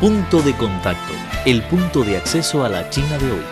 Punto 0.00 0.40
de 0.42 0.56
contacto, 0.56 1.12
el 1.44 1.60
punto 1.64 2.04
de 2.04 2.18
acceso 2.18 2.62
a 2.62 2.68
la 2.68 2.88
China 2.88 3.18
de 3.18 3.32
hoy. 3.32 3.44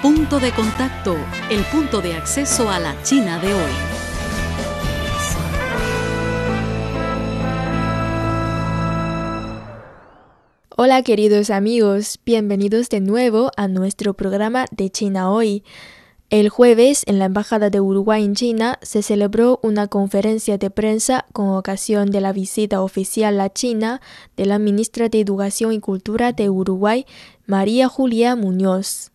Punto 0.00 0.40
de 0.40 0.52
contacto, 0.52 1.14
el 1.50 1.64
punto 1.64 2.00
de 2.00 2.14
acceso 2.14 2.70
a 2.70 2.78
la 2.78 2.96
China 3.02 3.38
de 3.40 3.52
hoy. 3.52 3.72
Hola 10.74 11.02
queridos 11.02 11.50
amigos, 11.50 12.20
bienvenidos 12.24 12.88
de 12.88 13.00
nuevo 13.00 13.50
a 13.58 13.68
nuestro 13.68 14.14
programa 14.14 14.64
de 14.70 14.88
China 14.88 15.30
hoy. 15.30 15.62
El 16.32 16.48
jueves, 16.48 17.02
en 17.04 17.18
la 17.18 17.26
Embajada 17.26 17.68
de 17.68 17.78
Uruguay 17.78 18.24
en 18.24 18.34
China, 18.34 18.78
se 18.80 19.02
celebró 19.02 19.60
una 19.62 19.88
conferencia 19.88 20.56
de 20.56 20.70
prensa 20.70 21.26
con 21.34 21.50
ocasión 21.50 22.10
de 22.10 22.22
la 22.22 22.32
visita 22.32 22.80
oficial 22.80 23.38
a 23.38 23.52
China 23.52 24.00
de 24.34 24.46
la 24.46 24.58
ministra 24.58 25.10
de 25.10 25.20
Educación 25.20 25.74
y 25.74 25.80
Cultura 25.80 26.32
de 26.32 26.48
Uruguay, 26.48 27.04
María 27.44 27.86
Julia 27.86 28.34
Muñoz. 28.34 29.10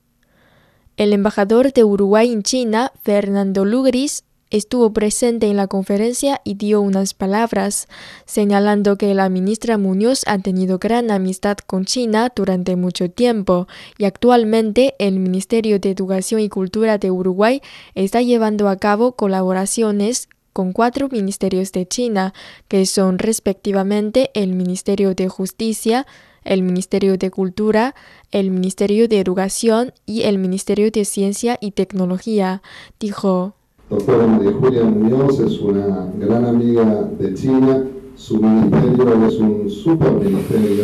El 0.96 1.12
embajador 1.12 1.74
de 1.74 1.84
Uruguay 1.84 2.32
en 2.32 2.44
China, 2.44 2.92
Fernando 3.02 3.66
Lugris, 3.66 4.24
estuvo 4.50 4.94
presente 4.94 5.48
en 5.48 5.58
la 5.58 5.68
conferencia 5.68 6.42
y 6.44 6.56
dio 6.56 6.82
unas 6.82 7.14
palabras, 7.14 7.88
señalando 8.26 8.98
que 8.98 9.14
la 9.14 9.30
ministra 9.30 9.78
Muñoz 9.78 10.24
ha 10.28 10.38
tenido 10.40 10.80
gran 10.80 11.12
amistad 11.12 11.58
con 11.58 11.86
China 11.86 12.32
durante 12.36 12.76
mucho 12.76 13.10
tiempo 13.10 13.68
y 13.98 14.06
actualmente 14.06 14.96
el 15.00 15.20
Ministerio 15.20 15.80
de 15.80 15.92
Educación 15.92 16.42
y 16.42 16.50
Cultura 16.50 16.98
de 16.98 17.12
Uruguay 17.12 17.62
está 17.96 18.22
llevando 18.22 18.70
a 18.70 18.78
cabo 18.78 19.14
colaboraciones 19.14 20.30
con 20.54 20.74
cuatro 20.74 21.08
ministerios 21.10 21.72
de 21.72 21.88
China, 21.88 22.34
que 22.68 22.88
son 22.88 23.20
respectivamente 23.20 24.32
el 24.34 24.54
Ministerio 24.54 25.14
de 25.14 25.28
Justicia, 25.28 26.08
el 26.44 26.64
Ministerio 26.64 27.18
de 27.18 27.30
Cultura, 27.30 27.94
el 28.32 28.50
Ministerio 28.50 29.08
de 29.08 29.20
Educación 29.20 29.94
y 30.08 30.24
el 30.24 30.40
Ministerio 30.40 30.90
de 30.90 31.06
Ciencia 31.06 31.60
y 31.62 31.72
Tecnología, 31.72 32.64
dijo. 33.00 33.57
Doctora 33.90 34.28
María 34.28 34.52
Julia 34.52 34.84
Muñoz 34.84 35.40
es 35.40 35.62
una 35.62 36.12
gran 36.20 36.44
amiga 36.44 37.10
de 37.18 37.34
China. 37.36 37.86
Su 38.18 38.36
ministerio 38.36 39.26
es 39.26 39.40
un 39.40 39.70
super 39.70 40.12
ministerio, 40.12 40.84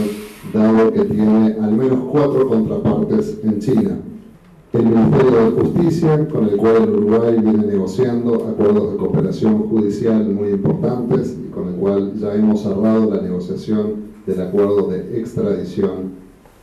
dado 0.54 0.94
que 0.94 1.04
tiene 1.04 1.58
al 1.62 1.74
menos 1.74 2.00
cuatro 2.10 2.48
contrapartes 2.48 3.42
en 3.44 3.60
China. 3.60 3.98
El 4.72 4.86
Ministerio 4.86 5.32
de 5.32 5.52
Justicia, 5.52 6.30
con 6.30 6.46
el 6.46 6.56
cual 6.56 6.90
Uruguay 6.90 7.40
viene 7.42 7.66
negociando 7.66 8.36
acuerdos 8.36 8.94
de 8.94 8.98
cooperación 8.98 9.68
judicial 9.68 10.26
muy 10.30 10.52
importantes 10.52 11.38
y 11.46 11.52
con 11.52 11.68
el 11.68 11.76
cual 11.76 12.14
ya 12.16 12.34
hemos 12.34 12.62
cerrado 12.62 13.14
la 13.14 13.22
negociación 13.22 14.14
del 14.26 14.40
acuerdo 14.40 14.88
de 14.88 15.20
extradición 15.20 16.14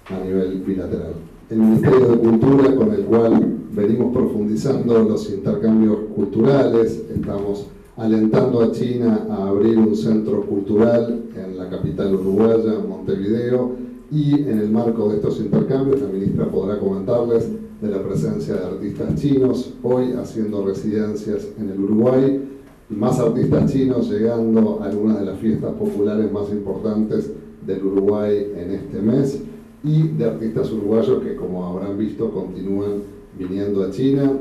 a 0.06 0.24
nivel 0.24 0.62
bilateral. 0.66 1.12
El 1.50 1.58
Ministerio 1.58 2.06
de 2.06 2.18
Cultura, 2.18 2.74
con 2.76 2.94
el 2.94 3.04
cual 3.04 3.59
venimos 3.80 4.12
profundizando 4.12 4.98
los 5.04 5.30
intercambios 5.30 5.96
culturales, 6.14 7.02
estamos 7.14 7.66
alentando 7.96 8.60
a 8.60 8.72
China 8.72 9.26
a 9.30 9.48
abrir 9.48 9.78
un 9.78 9.96
centro 9.96 10.42
cultural 10.42 11.24
en 11.34 11.56
la 11.56 11.70
capital 11.70 12.14
uruguaya, 12.14 12.78
Montevideo, 12.86 13.72
y 14.12 14.34
en 14.34 14.58
el 14.58 14.70
marco 14.70 15.08
de 15.08 15.16
estos 15.16 15.40
intercambios 15.40 16.02
la 16.02 16.08
ministra 16.08 16.46
podrá 16.50 16.78
comentarles 16.78 17.48
de 17.80 17.88
la 17.88 18.02
presencia 18.02 18.54
de 18.54 18.66
artistas 18.66 19.14
chinos, 19.14 19.72
hoy 19.82 20.12
haciendo 20.12 20.62
residencias 20.64 21.48
en 21.58 21.70
el 21.70 21.80
Uruguay, 21.80 22.48
más 22.90 23.18
artistas 23.18 23.72
chinos 23.72 24.10
llegando 24.10 24.80
a 24.82 24.86
algunas 24.86 25.20
de 25.20 25.26
las 25.26 25.38
fiestas 25.38 25.72
populares 25.72 26.30
más 26.30 26.50
importantes 26.50 27.30
del 27.66 27.86
Uruguay 27.86 28.52
en 28.56 28.72
este 28.72 29.00
mes, 29.00 29.42
y 29.82 30.08
de 30.08 30.24
artistas 30.26 30.70
uruguayos 30.70 31.22
que, 31.22 31.36
como 31.36 31.64
habrán 31.64 31.96
visto, 31.96 32.30
continúan 32.30 33.19
viniendo 33.38 33.84
a 33.84 33.90
China. 33.90 34.32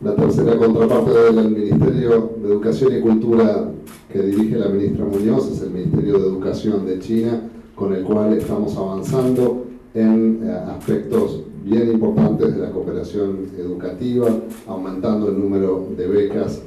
La 0.00 0.14
tercera 0.14 0.56
contraparte 0.56 1.10
del 1.10 1.50
Ministerio 1.50 2.32
de 2.42 2.48
Educación 2.48 2.96
y 2.96 3.00
Cultura 3.00 3.70
que 4.12 4.22
dirige 4.22 4.56
la 4.56 4.68
ministra 4.68 5.04
Muñoz 5.04 5.50
es 5.50 5.62
el 5.62 5.70
Ministerio 5.70 6.18
de 6.18 6.28
Educación 6.28 6.86
de 6.86 6.98
China, 6.98 7.42
con 7.74 7.94
el 7.94 8.04
cual 8.04 8.34
estamos 8.34 8.76
avanzando 8.76 9.64
en 9.94 10.40
eh, 10.42 10.50
aspectos 10.50 11.42
bien 11.64 11.90
importantes 11.90 12.54
de 12.54 12.62
la 12.62 12.70
cooperación 12.70 13.46
educativa, 13.58 14.28
aumentando 14.66 15.28
el 15.28 15.38
número 15.40 15.88
de 15.96 16.06
becas 16.06 16.62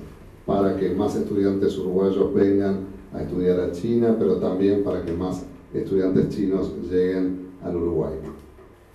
para 0.45 0.75
que 0.75 0.89
más 0.89 1.15
estudiantes 1.15 1.77
uruguayos 1.77 2.33
vengan 2.33 2.79
a 3.13 3.21
estudiar 3.21 3.59
a 3.59 3.71
China, 3.71 4.15
pero 4.17 4.37
también 4.37 4.83
para 4.83 5.05
que 5.05 5.13
más 5.13 5.45
estudiantes 5.73 6.29
chinos 6.29 6.73
lleguen 6.89 7.49
al 7.63 7.75
Uruguay. 7.75 8.13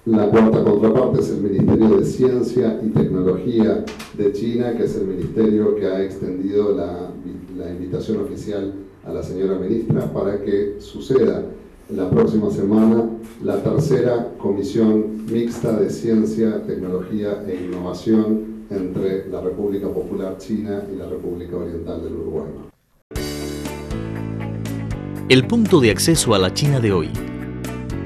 La 0.07 0.29
cuarta 0.29 0.63
contraparte 0.63 1.21
es 1.21 1.31
el 1.31 1.41
Ministerio 1.41 1.97
de 1.97 2.05
Ciencia 2.05 2.79
y 2.85 2.91
Tecnología 2.91 3.87
de 4.19 4.33
China, 4.35 4.77
que 4.77 4.85
es 4.85 4.97
el 4.97 5.07
ministerio 5.07 5.77
que 5.77 5.87
ha 5.87 6.03
extendido 6.03 6.75
la, 6.75 7.11
invitación 7.71 8.21
oficial 8.21 8.75
a 9.07 9.13
la 9.15 9.23
señora 9.23 9.59
ministra 9.59 10.13
para 10.13 10.43
que 10.43 10.77
suceda 10.79 11.43
la 11.89 12.11
próxima 12.11 12.51
semana 12.51 13.09
la 13.43 13.63
tercera 13.63 14.29
comisión 14.37 15.25
mixta 15.25 15.73
de 15.81 15.89
ciencia, 15.89 16.63
tecnología 16.67 17.43
e 17.49 17.65
innovación 17.65 18.67
entre 18.69 19.27
la 19.31 19.41
República 19.41 19.89
Popular 19.89 20.37
China 20.37 20.83
y 20.93 20.97
la 20.97 21.09
República 21.09 21.57
Oriental 21.57 22.05
del 22.05 22.13
Uruguay. 22.13 22.51
El 25.31 25.47
punto 25.47 25.81
de 25.81 25.91
acceso 25.91 26.35
a 26.35 26.39
la 26.39 26.53
China 26.53 26.79
de 26.81 26.93
hoy 26.93 27.09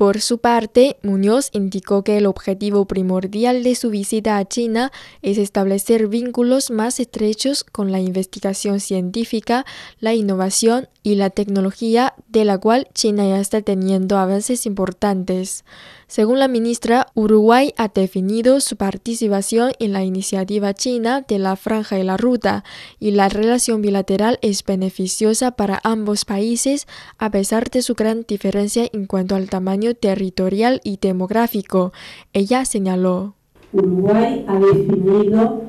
Por 0.00 0.22
su 0.22 0.38
parte, 0.38 0.96
Muñoz 1.02 1.50
indicó 1.52 2.04
que 2.04 2.16
el 2.16 2.24
objetivo 2.24 2.86
primordial 2.86 3.62
de 3.62 3.74
su 3.74 3.90
visita 3.90 4.38
a 4.38 4.48
China 4.48 4.92
es 5.20 5.36
establecer 5.36 6.08
vínculos 6.08 6.70
más 6.70 7.00
estrechos 7.00 7.64
con 7.64 7.92
la 7.92 8.00
investigación 8.00 8.80
científica, 8.80 9.66
la 9.98 10.14
innovación 10.14 10.88
y 11.02 11.16
la 11.16 11.28
tecnología, 11.28 12.14
de 12.28 12.46
la 12.46 12.56
cual 12.56 12.88
China 12.94 13.28
ya 13.28 13.40
está 13.40 13.60
teniendo 13.60 14.16
avances 14.16 14.64
importantes. 14.64 15.66
Según 16.10 16.40
la 16.40 16.48
ministra, 16.48 17.06
Uruguay 17.14 17.72
ha 17.76 17.86
definido 17.86 18.58
su 18.58 18.74
participación 18.74 19.70
en 19.78 19.92
la 19.92 20.02
iniciativa 20.02 20.74
china 20.74 21.20
de 21.20 21.38
la 21.38 21.54
Franja 21.54 22.00
y 22.00 22.02
la 22.02 22.16
Ruta 22.16 22.64
y 22.98 23.12
la 23.12 23.28
relación 23.28 23.80
bilateral 23.80 24.40
es 24.42 24.64
beneficiosa 24.64 25.52
para 25.52 25.78
ambos 25.84 26.24
países 26.24 26.88
a 27.18 27.30
pesar 27.30 27.70
de 27.70 27.82
su 27.82 27.94
gran 27.94 28.24
diferencia 28.26 28.88
en 28.92 29.06
cuanto 29.06 29.36
al 29.36 29.48
tamaño 29.48 29.94
territorial 29.94 30.80
y 30.82 30.98
demográfico. 31.00 31.92
Ella 32.32 32.64
señaló. 32.64 33.34
Uruguay 33.72 34.44
ha 34.48 34.58
definido 34.58 35.62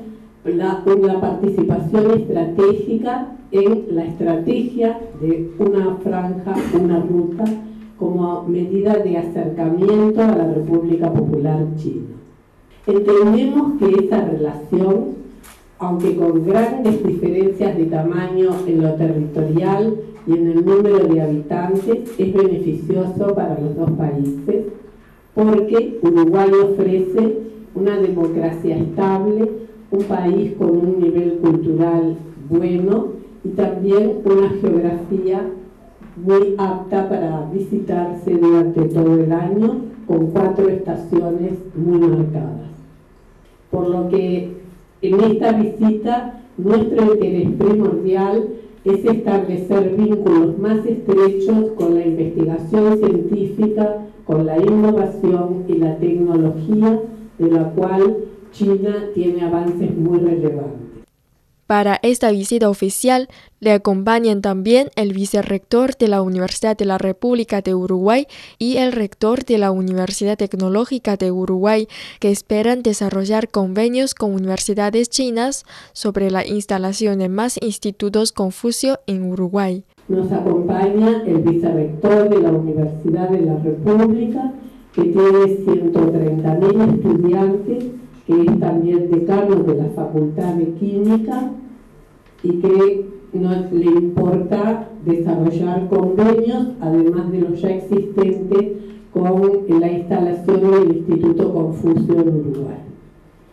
la, 0.44 0.82
una 0.84 1.20
participación 1.20 2.20
estratégica 2.20 3.28
en 3.52 3.94
la 3.94 4.06
estrategia 4.06 4.98
de 5.20 5.52
una 5.60 5.98
franja, 6.02 6.56
una 6.74 6.98
ruta 6.98 7.44
como 8.02 8.42
medida 8.48 8.94
de 8.96 9.16
acercamiento 9.16 10.20
a 10.22 10.36
la 10.36 10.52
República 10.52 11.12
Popular 11.12 11.64
China. 11.76 12.16
Entendemos 12.84 13.78
que 13.78 14.04
esa 14.04 14.24
relación, 14.24 15.14
aunque 15.78 16.16
con 16.16 16.44
grandes 16.44 17.00
diferencias 17.06 17.78
de 17.78 17.84
tamaño 17.84 18.50
en 18.66 18.82
lo 18.82 18.94
territorial 18.94 19.94
y 20.26 20.32
en 20.32 20.48
el 20.48 20.64
número 20.64 20.98
de 20.98 21.20
habitantes, 21.20 22.18
es 22.18 22.34
beneficioso 22.34 23.34
para 23.36 23.56
los 23.60 23.76
dos 23.76 23.90
países 23.92 24.64
porque 25.36 26.00
Uruguay 26.02 26.50
ofrece 26.60 27.38
una 27.76 27.98
democracia 28.00 28.78
estable, 28.78 29.48
un 29.92 30.02
país 30.02 30.54
con 30.58 30.70
un 30.70 31.00
nivel 31.00 31.38
cultural 31.40 32.16
bueno 32.50 33.10
y 33.44 33.50
también 33.50 34.18
una 34.24 34.48
geografía 34.60 35.48
muy 36.16 36.54
apta 36.58 37.08
para 37.08 37.48
visitarse 37.52 38.34
durante 38.34 38.82
todo 38.82 39.14
el 39.14 39.32
año, 39.32 39.82
con 40.06 40.26
cuatro 40.28 40.68
estaciones 40.68 41.54
muy 41.74 41.98
marcadas. 41.98 42.70
Por 43.70 43.88
lo 43.88 44.08
que 44.08 44.50
en 45.00 45.20
esta 45.20 45.52
visita 45.52 46.42
nuestro 46.58 47.14
interés 47.14 47.48
primordial 47.58 48.48
es 48.84 49.04
establecer 49.04 49.96
vínculos 49.96 50.58
más 50.58 50.84
estrechos 50.84 51.72
con 51.76 51.94
la 51.94 52.06
investigación 52.06 52.98
científica, 52.98 53.98
con 54.26 54.44
la 54.44 54.58
innovación 54.58 55.64
y 55.68 55.74
la 55.74 55.96
tecnología, 55.96 57.00
de 57.38 57.50
la 57.50 57.70
cual 57.70 58.16
China 58.52 59.08
tiene 59.14 59.42
avances 59.42 59.96
muy 59.96 60.18
relevantes. 60.18 60.81
Para 61.72 61.98
esta 62.02 62.30
visita 62.30 62.68
oficial 62.68 63.28
le 63.58 63.72
acompañan 63.72 64.42
también 64.42 64.90
el 64.94 65.14
vicerrector 65.14 65.96
de 65.96 66.06
la 66.06 66.20
Universidad 66.20 66.76
de 66.76 66.84
la 66.84 66.98
República 66.98 67.62
de 67.62 67.74
Uruguay 67.74 68.26
y 68.58 68.76
el 68.76 68.92
rector 68.92 69.46
de 69.46 69.56
la 69.56 69.70
Universidad 69.70 70.36
Tecnológica 70.36 71.16
de 71.16 71.30
Uruguay, 71.30 71.88
que 72.20 72.30
esperan 72.30 72.82
desarrollar 72.82 73.48
convenios 73.48 74.14
con 74.14 74.34
universidades 74.34 75.08
chinas 75.08 75.64
sobre 75.94 76.30
la 76.30 76.46
instalación 76.46 77.20
de 77.20 77.30
más 77.30 77.58
institutos 77.62 78.32
Confucio 78.32 79.00
en 79.06 79.22
Uruguay. 79.22 79.82
Nos 80.08 80.30
acompaña 80.30 81.22
el 81.26 81.38
vicerrector 81.38 82.28
de 82.28 82.38
la 82.38 82.50
Universidad 82.50 83.30
de 83.30 83.46
la 83.46 83.56
República, 83.56 84.52
que 84.92 85.04
tiene 85.04 85.22
130.000 85.22 86.96
estudiantes, 86.96 87.84
que 88.26 88.42
es 88.42 88.60
también 88.60 89.10
decano 89.10 89.56
de 89.56 89.74
la 89.74 89.88
Facultad 89.96 90.52
de 90.56 90.74
Química 90.74 91.50
y 92.42 92.50
que 92.60 93.06
no 93.32 93.50
le 93.72 93.84
importa 93.84 94.88
desarrollar 95.04 95.88
convenios, 95.88 96.68
además 96.80 97.30
de 97.32 97.40
los 97.40 97.60
ya 97.60 97.70
existentes, 97.70 98.72
con 99.12 99.80
la 99.80 99.92
instalación 99.92 100.60
del 100.70 100.96
Instituto 100.96 101.52
Confucio 101.52 102.20
en 102.20 102.28
Uruguay. 102.28 102.78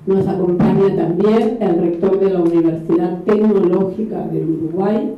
Nos 0.05 0.27
acompaña 0.27 0.95
también 0.95 1.57
el 1.59 1.81
rector 1.81 2.19
de 2.19 2.29
la 2.31 2.41
Universidad 2.41 3.23
Tecnológica 3.23 4.27
del 4.27 4.49
Uruguay, 4.49 5.13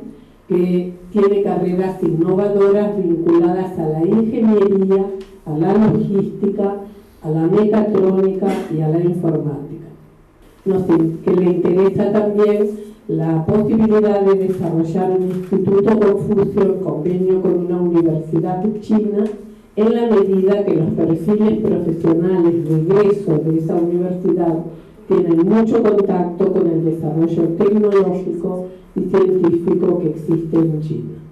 que 0.48 0.92
tiene 1.12 1.42
carreras 1.42 2.02
innovadoras 2.02 2.96
vinculadas 2.96 3.78
a 3.78 3.88
la 3.88 4.06
ingeniería, 4.06 5.06
a 5.46 5.58
la 5.58 5.74
logística, 5.74 6.76
a 7.22 7.30
la 7.30 7.46
mecatrónica 7.46 8.48
y 8.76 8.80
a 8.80 8.88
la 8.88 9.00
informática. 9.00 9.86
Nos, 10.64 10.84
que 10.84 11.34
le 11.34 11.44
interesa 11.44 12.12
también 12.12 12.70
la 13.08 13.44
posibilidad 13.44 14.20
de 14.20 14.46
desarrollar 14.46 15.10
un 15.10 15.30
instituto 15.30 15.98
Confucio 15.98 16.62
en 16.62 16.84
convenio 16.84 17.42
con 17.42 17.66
una 17.66 17.80
universidad 17.80 18.64
china 18.80 19.24
en 19.74 19.94
la 19.94 20.06
medida 20.06 20.64
que 20.64 20.76
los 20.76 20.90
perfiles 20.90 21.58
profesionales 21.64 22.68
de 22.68 22.80
egreso 22.80 23.38
de 23.38 23.58
esa 23.58 23.74
universidad 23.74 24.58
tienen 25.08 25.48
mucho 25.48 25.82
contacto 25.82 26.52
con 26.52 26.66
el 26.68 26.84
desarrollo 26.84 27.48
tecnológico 27.58 28.66
y 28.94 29.00
científico 29.00 29.98
que 29.98 30.10
existe 30.10 30.56
en 30.56 30.80
China. 30.80 31.31